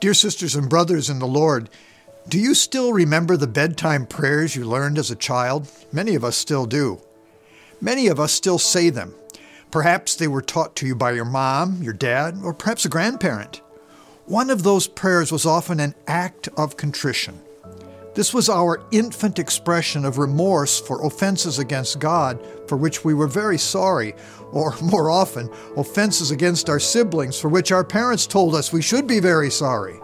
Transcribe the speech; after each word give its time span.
Dear 0.00 0.14
sisters 0.14 0.54
and 0.54 0.68
brothers 0.70 1.10
in 1.10 1.18
the 1.18 1.26
Lord, 1.26 1.68
do 2.28 2.38
you 2.38 2.54
still 2.54 2.92
remember 2.92 3.36
the 3.36 3.48
bedtime 3.48 4.06
prayers 4.06 4.54
you 4.54 4.64
learned 4.64 4.96
as 4.96 5.10
a 5.10 5.16
child? 5.16 5.68
Many 5.90 6.14
of 6.14 6.22
us 6.22 6.36
still 6.36 6.66
do. 6.66 7.00
Many 7.80 8.06
of 8.06 8.20
us 8.20 8.32
still 8.32 8.58
say 8.60 8.90
them. 8.90 9.12
Perhaps 9.72 10.14
they 10.14 10.28
were 10.28 10.40
taught 10.40 10.76
to 10.76 10.86
you 10.86 10.94
by 10.94 11.12
your 11.12 11.24
mom, 11.24 11.82
your 11.82 11.92
dad, 11.92 12.38
or 12.44 12.54
perhaps 12.54 12.84
a 12.84 12.88
grandparent. 12.88 13.60
One 14.26 14.50
of 14.50 14.62
those 14.62 14.86
prayers 14.86 15.32
was 15.32 15.44
often 15.44 15.80
an 15.80 15.96
act 16.06 16.48
of 16.56 16.76
contrition. 16.76 17.40
This 18.18 18.34
was 18.34 18.48
our 18.48 18.82
infant 18.90 19.38
expression 19.38 20.04
of 20.04 20.18
remorse 20.18 20.80
for 20.80 21.06
offenses 21.06 21.60
against 21.60 22.00
God 22.00 22.44
for 22.66 22.76
which 22.76 23.04
we 23.04 23.14
were 23.14 23.28
very 23.28 23.58
sorry, 23.58 24.12
or 24.50 24.74
more 24.82 25.08
often, 25.08 25.48
offenses 25.76 26.32
against 26.32 26.68
our 26.68 26.80
siblings 26.80 27.38
for 27.38 27.48
which 27.48 27.70
our 27.70 27.84
parents 27.84 28.26
told 28.26 28.56
us 28.56 28.72
we 28.72 28.82
should 28.82 29.06
be 29.06 29.20
very 29.20 29.52
sorry. 29.52 30.00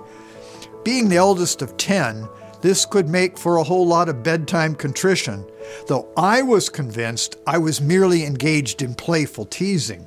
Being 0.85 1.09
the 1.09 1.17
eldest 1.17 1.61
of 1.61 1.77
ten, 1.77 2.29
this 2.61 2.87
could 2.87 3.09
make 3.09 3.37
for 3.37 3.57
a 3.57 3.65
whole 3.65 3.85
lot 3.85 4.09
of 4.09 4.23
bedtime 4.23 4.77
contrition, 4.77 5.45
though 5.89 6.07
I 6.17 6.41
was 6.41 6.69
convinced 6.69 7.39
I 7.49 7.59
was 7.59 7.81
merely 7.81 8.25
engaged 8.25 8.81
in 8.81 8.95
playful 8.95 9.47
teasing. 9.47 10.07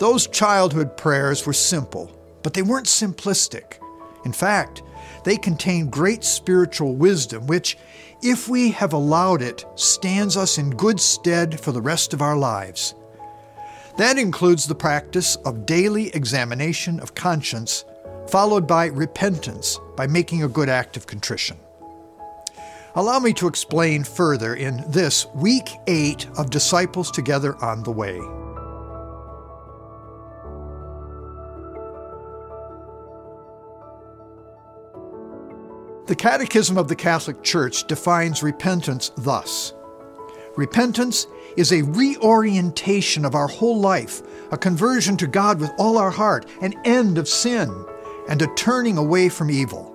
Those 0.00 0.26
childhood 0.26 0.96
prayers 0.96 1.46
were 1.46 1.52
simple, 1.52 2.10
but 2.42 2.54
they 2.54 2.62
weren't 2.62 2.86
simplistic. 2.88 3.74
In 4.24 4.32
fact, 4.32 4.82
they 5.24 5.36
contain 5.36 5.90
great 5.90 6.24
spiritual 6.24 6.94
wisdom, 6.94 7.46
which, 7.46 7.76
if 8.22 8.48
we 8.48 8.70
have 8.72 8.92
allowed 8.92 9.42
it, 9.42 9.64
stands 9.74 10.36
us 10.36 10.58
in 10.58 10.70
good 10.70 11.00
stead 11.00 11.60
for 11.60 11.72
the 11.72 11.82
rest 11.82 12.12
of 12.12 12.22
our 12.22 12.36
lives. 12.36 12.94
That 13.96 14.18
includes 14.18 14.66
the 14.66 14.74
practice 14.74 15.36
of 15.36 15.66
daily 15.66 16.08
examination 16.14 17.00
of 17.00 17.14
conscience, 17.14 17.84
followed 18.28 18.66
by 18.66 18.86
repentance 18.86 19.78
by 19.96 20.06
making 20.06 20.42
a 20.42 20.48
good 20.48 20.68
act 20.68 20.96
of 20.96 21.06
contrition. 21.06 21.56
Allow 22.94 23.18
me 23.20 23.32
to 23.34 23.46
explain 23.46 24.04
further 24.04 24.54
in 24.54 24.84
this 24.88 25.26
week 25.34 25.68
8 25.86 26.26
of 26.38 26.50
Disciples 26.50 27.10
Together 27.10 27.56
on 27.62 27.82
the 27.82 27.92
Way. 27.92 28.20
The 36.08 36.16
Catechism 36.16 36.78
of 36.78 36.88
the 36.88 36.96
Catholic 36.96 37.42
Church 37.42 37.86
defines 37.86 38.42
repentance 38.42 39.12
thus 39.18 39.74
Repentance 40.56 41.26
is 41.58 41.70
a 41.70 41.82
reorientation 41.82 43.26
of 43.26 43.34
our 43.34 43.46
whole 43.46 43.78
life, 43.78 44.22
a 44.50 44.56
conversion 44.56 45.18
to 45.18 45.26
God 45.26 45.60
with 45.60 45.70
all 45.76 45.98
our 45.98 46.10
heart, 46.10 46.46
an 46.62 46.74
end 46.86 47.18
of 47.18 47.28
sin, 47.28 47.84
and 48.26 48.40
a 48.40 48.46
turning 48.54 48.96
away 48.96 49.28
from 49.28 49.50
evil. 49.50 49.94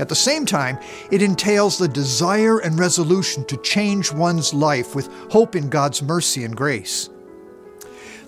At 0.00 0.08
the 0.08 0.16
same 0.16 0.44
time, 0.44 0.76
it 1.12 1.22
entails 1.22 1.78
the 1.78 1.86
desire 1.86 2.58
and 2.58 2.76
resolution 2.76 3.44
to 3.44 3.56
change 3.58 4.12
one's 4.12 4.52
life 4.52 4.96
with 4.96 5.08
hope 5.30 5.54
in 5.54 5.70
God's 5.70 6.02
mercy 6.02 6.42
and 6.42 6.56
grace. 6.56 7.10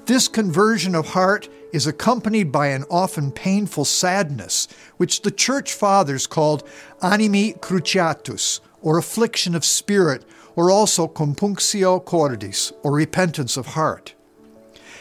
This 0.04 0.28
conversion 0.28 0.94
of 0.94 1.08
heart 1.08 1.48
is 1.72 1.86
accompanied 1.86 2.50
by 2.52 2.68
an 2.68 2.84
often 2.90 3.30
painful 3.32 3.84
sadness, 3.84 4.68
which 4.96 5.22
the 5.22 5.30
Church 5.30 5.72
Fathers 5.72 6.26
called 6.26 6.68
animi 7.02 7.54
cruciatus, 7.54 8.60
or 8.82 8.98
affliction 8.98 9.54
of 9.54 9.64
spirit, 9.64 10.24
or 10.54 10.70
also 10.70 11.06
compunctio 11.06 12.04
cordis, 12.04 12.72
or 12.82 12.92
repentance 12.92 13.56
of 13.56 13.66
heart. 13.66 14.14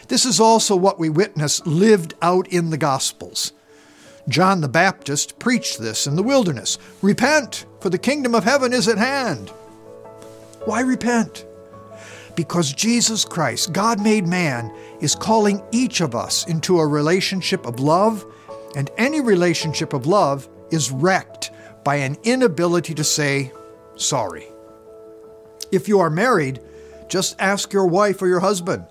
This 0.07 0.25
is 0.25 0.39
also 0.39 0.75
what 0.75 0.99
we 0.99 1.09
witness 1.09 1.65
lived 1.65 2.13
out 2.21 2.47
in 2.49 2.69
the 2.69 2.77
Gospels. 2.77 3.53
John 4.27 4.61
the 4.61 4.67
Baptist 4.67 5.39
preached 5.39 5.79
this 5.79 6.07
in 6.07 6.15
the 6.15 6.23
wilderness 6.23 6.77
Repent, 7.01 7.65
for 7.79 7.89
the 7.89 7.97
kingdom 7.97 8.33
of 8.33 8.43
heaven 8.43 8.73
is 8.73 8.87
at 8.87 8.97
hand. 8.97 9.49
Why 10.65 10.81
repent? 10.81 11.45
Because 12.35 12.73
Jesus 12.73 13.25
Christ, 13.25 13.73
God 13.73 14.01
made 14.01 14.27
man, 14.27 14.73
is 14.99 15.15
calling 15.15 15.63
each 15.71 16.01
of 16.01 16.15
us 16.15 16.47
into 16.47 16.79
a 16.79 16.87
relationship 16.87 17.65
of 17.65 17.79
love, 17.79 18.25
and 18.75 18.89
any 18.97 19.21
relationship 19.21 19.93
of 19.93 20.05
love 20.05 20.47
is 20.71 20.91
wrecked 20.91 21.51
by 21.83 21.95
an 21.95 22.17
inability 22.23 22.93
to 22.95 23.03
say 23.03 23.51
sorry. 23.95 24.47
If 25.71 25.87
you 25.87 25.99
are 25.99 26.09
married, 26.09 26.61
just 27.07 27.39
ask 27.39 27.71
your 27.71 27.87
wife 27.87 28.21
or 28.21 28.27
your 28.27 28.39
husband. 28.39 28.85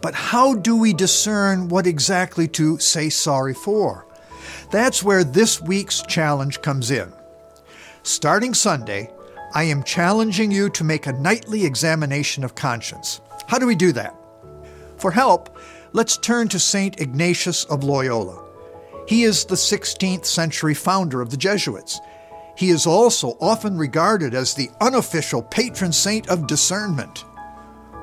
But 0.00 0.14
how 0.14 0.54
do 0.54 0.76
we 0.76 0.92
discern 0.92 1.68
what 1.68 1.86
exactly 1.86 2.48
to 2.48 2.78
say 2.78 3.08
sorry 3.08 3.54
for? 3.54 4.06
That's 4.70 5.02
where 5.02 5.22
this 5.22 5.60
week's 5.60 6.02
challenge 6.02 6.60
comes 6.62 6.90
in. 6.90 7.12
Starting 8.02 8.52
Sunday, 8.52 9.10
I 9.54 9.64
am 9.64 9.82
challenging 9.82 10.50
you 10.50 10.70
to 10.70 10.82
make 10.82 11.06
a 11.06 11.12
nightly 11.12 11.66
examination 11.66 12.42
of 12.42 12.54
conscience. 12.54 13.20
How 13.48 13.58
do 13.58 13.66
we 13.66 13.74
do 13.74 13.92
that? 13.92 14.16
For 14.96 15.10
help, 15.10 15.58
let's 15.92 16.16
turn 16.16 16.48
to 16.48 16.58
St. 16.58 16.98
Ignatius 16.98 17.64
of 17.64 17.84
Loyola. 17.84 18.42
He 19.06 19.24
is 19.24 19.44
the 19.44 19.54
16th 19.54 20.24
century 20.24 20.72
founder 20.72 21.20
of 21.20 21.28
the 21.28 21.36
Jesuits. 21.36 22.00
He 22.56 22.70
is 22.70 22.86
also 22.86 23.36
often 23.40 23.76
regarded 23.76 24.32
as 24.32 24.54
the 24.54 24.70
unofficial 24.80 25.42
patron 25.42 25.92
saint 25.92 26.30
of 26.30 26.46
discernment. 26.46 27.26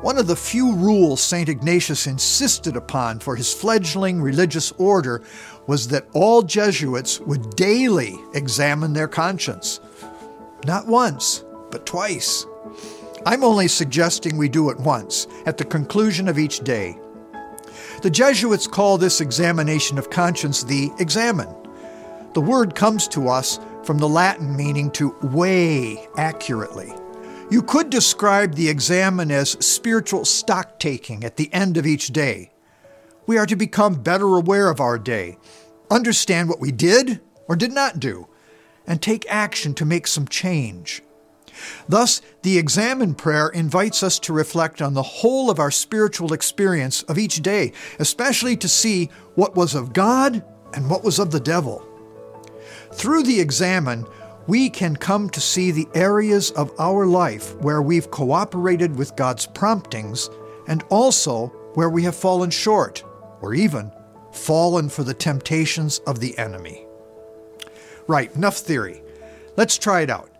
One 0.02 0.20
of 0.20 0.28
the 0.28 0.36
few 0.36 0.76
rules 0.76 1.20
St. 1.20 1.50
Ignatius 1.50 2.06
insisted 2.06 2.76
upon 2.76 3.20
for 3.20 3.36
his 3.36 3.52
fledgling 3.54 4.22
religious 4.22 4.72
order 4.74 5.24
was 5.66 5.88
that 5.88 6.08
all 6.14 6.44
Jesuits 6.44 7.20
would 7.22 7.56
daily 7.56 8.20
examine 8.36 8.94
their 8.94 9.08
conscience. 9.08 9.80
Not 10.66 10.88
once, 10.88 11.44
but 11.72 11.86
twice. 11.86 12.46
I'm 13.26 13.44
only 13.44 13.68
suggesting 13.68 14.38
we 14.38 14.50
do 14.50 14.70
it 14.70 14.80
once, 14.80 15.28
at 15.46 15.58
the 15.58 15.66
conclusion 15.66 16.28
of 16.28 16.40
each 16.40 16.60
day. 16.62 16.98
The 18.02 18.10
Jesuits 18.10 18.68
call 18.68 18.98
this 18.98 19.20
examination 19.20 19.98
of 19.98 20.10
conscience 20.10 20.64
the 20.64 20.92
examen. 21.00 21.54
The 22.34 22.42
word 22.42 22.76
comes 22.76 23.08
to 23.10 23.28
us 23.28 23.60
from 23.84 23.98
the 23.98 24.08
Latin 24.08 24.56
meaning 24.56 24.92
to 24.92 25.16
weigh 25.22 26.08
accurately. 26.16 26.94
You 27.52 27.62
could 27.62 27.90
describe 27.90 28.56
the 28.56 28.70
examen 28.70 29.32
as 29.32 29.52
spiritual 29.66 30.24
stock 30.24 30.80
taking 30.80 31.24
at 31.24 31.36
the 31.36 31.52
end 31.52 31.76
of 31.76 31.86
each 31.86 32.08
day. 32.08 32.52
We 33.28 33.38
are 33.38 33.48
to 33.48 33.56
become 33.56 33.96
better 33.96 34.38
aware 34.38 34.70
of 34.70 34.80
our 34.80 34.98
day, 34.98 35.38
understand 35.92 36.48
what 36.48 36.60
we 36.60 36.72
did 36.72 37.20
or 37.48 37.56
did 37.56 37.74
not 37.74 38.00
do, 38.00 38.29
and 38.90 39.02
take 39.02 39.26
action 39.30 39.74
to 39.76 39.86
make 39.86 40.08
some 40.08 40.28
change. 40.28 41.02
Thus, 41.88 42.22
the 42.42 42.58
examen 42.58 43.16
prayer 43.16 43.50
invites 43.50 44.04
us 44.04 44.20
to 44.20 44.34
reflect 44.34 44.82
on 44.82 44.94
the 44.94 45.04
whole 45.04 45.50
of 45.50 45.60
our 45.60 45.72
spiritual 45.72 46.34
experience 46.34 47.04
of 47.04 47.18
each 47.18 47.42
day, 47.42 47.72
especially 48.00 48.58
to 48.58 48.68
see 48.68 49.10
what 49.36 49.56
was 49.56 49.76
of 49.76 49.94
God 49.94 50.44
and 50.74 50.90
what 50.90 51.04
was 51.04 51.20
of 51.20 51.32
the 51.32 51.40
devil. 51.40 51.86
Through 52.94 53.24
the 53.24 53.40
examen, 53.40 54.06
we 54.48 54.70
can 54.70 54.96
come 54.96 55.30
to 55.30 55.42
see 55.42 55.70
the 55.70 55.88
areas 55.94 56.52
of 56.52 56.74
our 56.80 57.06
life 57.06 57.56
where 57.58 57.82
we've 57.82 58.10
cooperated 58.10 58.96
with 58.96 59.16
God's 59.16 59.46
promptings 59.46 60.30
and 60.68 60.84
also 60.90 61.48
where 61.76 61.90
we 61.90 62.04
have 62.04 62.16
fallen 62.16 62.50
short, 62.50 63.04
or 63.42 63.54
even 63.54 63.92
fallen 64.32 64.90
for 64.90 65.04
the 65.04 65.14
temptations 65.14 66.00
of 66.00 66.20
the 66.20 66.38
enemy. 66.38 66.89
Right, 68.10 68.36
enough 68.36 68.58
theory. 68.58 69.04
Let's 69.56 69.78
try 69.78 70.02
it 70.02 70.10
out. 70.10 70.32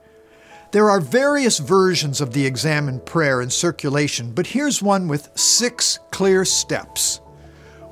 There 0.72 0.90
are 0.90 1.00
various 1.00 1.60
versions 1.60 2.20
of 2.20 2.34
the 2.34 2.44
examen 2.44 3.00
prayer 3.00 3.44
in 3.44 3.52
circulation, 3.52 4.32
but 4.32 4.48
here's 4.48 4.82
one 4.82 5.08
with 5.08 5.30
six 5.38 6.00
clear 6.10 6.46
steps. 6.46 7.22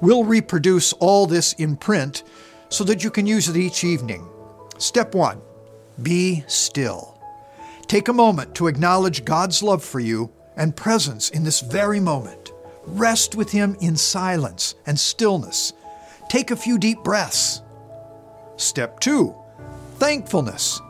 We'll 0.01 0.23
reproduce 0.23 0.93
all 0.93 1.27
this 1.27 1.53
in 1.53 1.77
print 1.77 2.23
so 2.69 2.83
that 2.85 3.03
you 3.03 3.11
can 3.11 3.27
use 3.27 3.49
it 3.49 3.55
each 3.55 3.83
evening. 3.83 4.27
Step 4.79 5.13
one 5.13 5.41
be 6.01 6.44
still. 6.47 7.21
Take 7.85 8.07
a 8.07 8.13
moment 8.13 8.56
to 8.56 8.65
acknowledge 8.65 9.25
God's 9.25 9.62
love 9.62 9.83
for 9.83 10.00
you 10.00 10.31
and 10.56 10.75
presence 10.75 11.29
in 11.29 11.44
this 11.44 11.59
very 11.59 12.00
moment. 12.00 12.51
Rest 12.88 13.35
with 13.35 13.51
Him 13.51 13.77
in 13.79 13.95
silence 13.95 14.74
and 14.88 15.00
stillness. 15.00 15.74
Take 16.29 16.50
a 16.50 16.56
few 16.56 16.79
deep 16.79 17.03
breaths. 17.03 17.62
Step 18.56 19.00
two 19.00 19.35
thankfulness. 19.99 20.81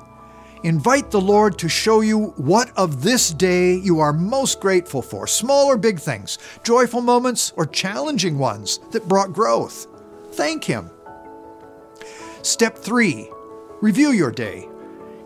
Invite 0.64 1.12
the 1.12 1.22
Lord 1.22 1.58
to 1.60 1.70
show 1.70 2.02
you 2.02 2.34
what 2.38 2.72
of 2.78 3.02
this 3.02 3.32
day 3.32 3.76
you 3.76 4.00
are 4.00 4.12
most 4.12 4.60
grateful 4.60 5.02
for 5.02 5.28
small 5.28 5.68
or 5.68 5.78
big 5.78 6.00
things, 6.00 6.40
joyful 6.64 7.02
moments 7.02 7.54
or 7.56 7.66
challenging 7.66 8.38
ones 8.38 8.80
that 8.92 9.08
brought 9.08 9.34
growth. 9.34 9.88
Thank 10.32 10.64
Him. 10.64 10.90
Step 12.42 12.78
three 12.78 13.30
review 13.82 14.12
your 14.12 14.32
day. 14.32 14.68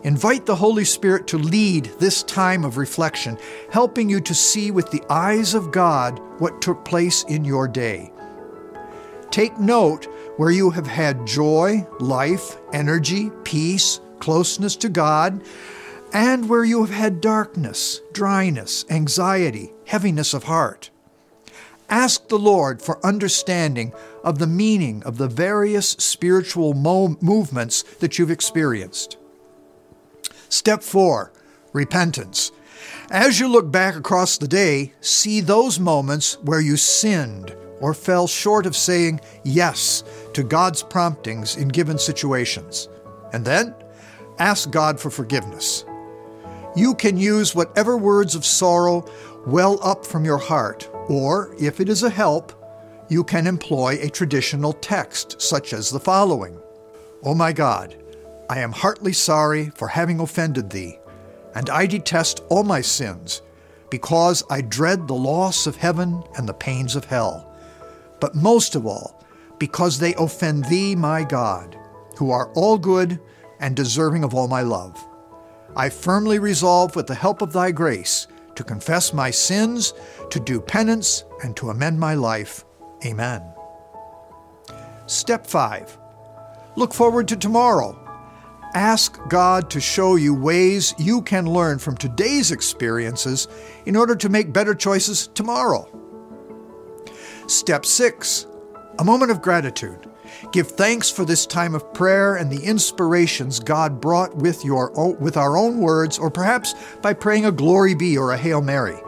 Invite 0.04 0.46
the 0.46 0.56
Holy 0.56 0.84
Spirit 0.84 1.26
to 1.28 1.38
lead 1.38 1.84
this 1.98 2.22
time 2.24 2.64
of 2.64 2.76
reflection, 2.76 3.38
helping 3.70 4.10
you 4.10 4.20
to 4.20 4.34
see 4.34 4.70
with 4.70 4.90
the 4.90 5.02
eyes 5.08 5.54
of 5.54 5.70
God 5.70 6.18
what 6.38 6.60
took 6.60 6.84
place 6.84 7.22
in 7.24 7.44
your 7.44 7.68
day. 7.68 8.12
Take 9.30 9.58
note 9.58 10.08
where 10.36 10.50
you 10.50 10.70
have 10.70 10.86
had 10.86 11.26
joy, 11.26 11.86
life, 12.00 12.56
energy, 12.72 13.30
peace, 13.44 14.00
closeness 14.18 14.76
to 14.76 14.88
God, 14.88 15.42
and 16.12 16.48
where 16.48 16.64
you 16.64 16.84
have 16.84 16.94
had 16.94 17.20
darkness, 17.20 18.00
dryness, 18.12 18.84
anxiety, 18.90 19.72
heaviness 19.86 20.34
of 20.34 20.44
heart. 20.44 20.90
Ask 21.88 22.28
the 22.28 22.38
Lord 22.38 22.80
for 22.80 23.04
understanding 23.04 23.92
of 24.24 24.38
the 24.38 24.46
meaning 24.46 25.02
of 25.04 25.18
the 25.18 25.28
various 25.28 25.90
spiritual 25.90 26.72
mo- 26.74 27.18
movements 27.20 27.82
that 28.00 28.18
you've 28.18 28.30
experienced. 28.30 29.16
Step 30.48 30.82
four 30.82 31.32
repentance. 31.72 32.52
As 33.10 33.40
you 33.40 33.48
look 33.48 33.70
back 33.70 33.94
across 33.94 34.38
the 34.38 34.48
day, 34.48 34.92
see 35.00 35.40
those 35.40 35.78
moments 35.78 36.38
where 36.42 36.60
you 36.60 36.76
sinned 36.76 37.54
or 37.82 37.92
fell 37.92 38.26
short 38.26 38.64
of 38.64 38.74
saying 38.74 39.20
yes 39.44 40.04
to 40.32 40.42
God's 40.42 40.82
promptings 40.82 41.56
in 41.56 41.68
given 41.68 41.98
situations. 41.98 42.88
And 43.34 43.44
then 43.44 43.74
ask 44.38 44.70
God 44.70 44.98
for 44.98 45.10
forgiveness. 45.10 45.84
You 46.74 46.94
can 46.94 47.18
use 47.18 47.54
whatever 47.54 47.98
words 47.98 48.34
of 48.34 48.46
sorrow 48.46 49.04
well 49.46 49.78
up 49.82 50.06
from 50.06 50.24
your 50.24 50.38
heart, 50.38 50.88
or 51.08 51.54
if 51.60 51.80
it 51.80 51.88
is 51.88 52.02
a 52.02 52.08
help, 52.10 52.52
you 53.08 53.24
can 53.24 53.46
employ 53.46 53.98
a 54.00 54.08
traditional 54.08 54.72
text 54.72 55.42
such 55.42 55.74
as 55.74 55.90
the 55.90 56.00
following 56.00 56.56
O 57.24 57.30
oh 57.30 57.34
my 57.34 57.52
God, 57.52 57.96
I 58.48 58.60
am 58.60 58.72
heartily 58.72 59.12
sorry 59.12 59.70
for 59.70 59.88
having 59.88 60.20
offended 60.20 60.70
thee, 60.70 60.98
and 61.54 61.68
I 61.68 61.86
detest 61.86 62.40
all 62.48 62.64
my 62.64 62.80
sins, 62.80 63.42
because 63.90 64.42
I 64.48 64.62
dread 64.62 65.06
the 65.06 65.14
loss 65.14 65.66
of 65.66 65.76
heaven 65.76 66.22
and 66.36 66.48
the 66.48 66.54
pains 66.54 66.96
of 66.96 67.04
hell. 67.04 67.51
But 68.22 68.36
most 68.36 68.76
of 68.76 68.86
all, 68.86 69.20
because 69.58 69.98
they 69.98 70.14
offend 70.14 70.66
thee, 70.66 70.94
my 70.94 71.24
God, 71.24 71.76
who 72.16 72.30
are 72.30 72.52
all 72.52 72.78
good 72.78 73.18
and 73.58 73.74
deserving 73.74 74.22
of 74.22 74.32
all 74.32 74.46
my 74.46 74.62
love. 74.62 75.04
I 75.74 75.88
firmly 75.88 76.38
resolve, 76.38 76.94
with 76.94 77.08
the 77.08 77.16
help 77.16 77.42
of 77.42 77.52
thy 77.52 77.72
grace, 77.72 78.28
to 78.54 78.62
confess 78.62 79.12
my 79.12 79.32
sins, 79.32 79.92
to 80.30 80.38
do 80.38 80.60
penance, 80.60 81.24
and 81.42 81.56
to 81.56 81.70
amend 81.70 81.98
my 81.98 82.14
life. 82.14 82.64
Amen. 83.04 83.42
Step 85.06 85.44
5. 85.44 85.98
Look 86.76 86.94
forward 86.94 87.26
to 87.26 87.36
tomorrow. 87.36 87.98
Ask 88.74 89.18
God 89.28 89.68
to 89.70 89.80
show 89.80 90.14
you 90.14 90.32
ways 90.32 90.94
you 90.96 91.22
can 91.22 91.46
learn 91.46 91.80
from 91.80 91.96
today's 91.96 92.52
experiences 92.52 93.48
in 93.84 93.96
order 93.96 94.14
to 94.14 94.28
make 94.28 94.52
better 94.52 94.76
choices 94.76 95.26
tomorrow. 95.26 96.01
Step 97.46 97.84
6. 97.84 98.46
A 98.98 99.04
moment 99.04 99.30
of 99.30 99.42
gratitude. 99.42 100.08
Give 100.52 100.66
thanks 100.66 101.10
for 101.10 101.24
this 101.24 101.46
time 101.46 101.74
of 101.74 101.92
prayer 101.94 102.36
and 102.36 102.50
the 102.50 102.64
inspirations 102.64 103.60
God 103.60 104.00
brought 104.00 104.36
with, 104.36 104.64
your, 104.64 104.90
with 105.14 105.36
our 105.36 105.56
own 105.56 105.78
words, 105.78 106.18
or 106.18 106.30
perhaps 106.30 106.74
by 107.00 107.12
praying 107.12 107.46
a 107.46 107.52
Glory 107.52 107.94
Be 107.94 108.16
or 108.16 108.32
a 108.32 108.38
Hail 108.38 108.62
Mary. 108.62 108.98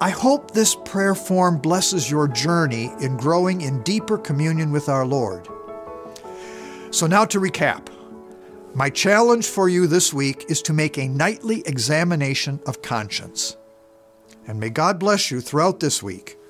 I 0.00 0.10
hope 0.10 0.52
this 0.52 0.76
prayer 0.84 1.14
form 1.14 1.58
blesses 1.58 2.10
your 2.10 2.28
journey 2.28 2.92
in 3.00 3.16
growing 3.16 3.62
in 3.62 3.82
deeper 3.82 4.16
communion 4.16 4.70
with 4.70 4.88
our 4.88 5.04
Lord. 5.04 5.48
So, 6.90 7.06
now 7.06 7.24
to 7.26 7.40
recap. 7.40 7.88
My 8.74 8.90
challenge 8.90 9.46
for 9.46 9.68
you 9.68 9.86
this 9.86 10.14
week 10.14 10.44
is 10.48 10.62
to 10.62 10.72
make 10.72 10.98
a 10.98 11.08
nightly 11.08 11.62
examination 11.66 12.60
of 12.66 12.80
conscience. 12.80 13.56
And 14.46 14.60
may 14.60 14.70
God 14.70 14.98
bless 15.00 15.30
you 15.30 15.40
throughout 15.40 15.80
this 15.80 16.02
week. 16.02 16.37